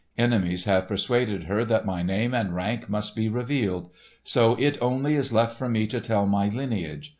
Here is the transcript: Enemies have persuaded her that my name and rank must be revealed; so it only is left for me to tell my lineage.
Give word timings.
Enemies 0.17 0.63
have 0.63 0.87
persuaded 0.87 1.43
her 1.43 1.63
that 1.63 1.85
my 1.85 2.01
name 2.01 2.33
and 2.33 2.55
rank 2.55 2.89
must 2.89 3.15
be 3.15 3.29
revealed; 3.29 3.91
so 4.23 4.55
it 4.55 4.75
only 4.81 5.13
is 5.13 5.31
left 5.31 5.55
for 5.59 5.69
me 5.69 5.85
to 5.85 6.01
tell 6.01 6.25
my 6.25 6.47
lineage. 6.49 7.09